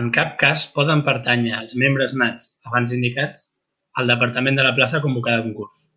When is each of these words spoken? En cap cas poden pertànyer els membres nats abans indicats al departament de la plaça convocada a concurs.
En 0.00 0.08
cap 0.16 0.34
cas 0.42 0.64
poden 0.78 1.02
pertànyer 1.06 1.54
els 1.60 1.72
membres 1.84 2.14
nats 2.24 2.52
abans 2.72 2.94
indicats 2.98 3.48
al 4.04 4.14
departament 4.16 4.62
de 4.62 4.68
la 4.70 4.76
plaça 4.82 5.04
convocada 5.08 5.42
a 5.44 5.50
concurs. 5.50 5.90